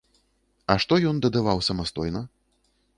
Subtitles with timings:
[0.73, 2.21] А што ён дадаваў самастойна?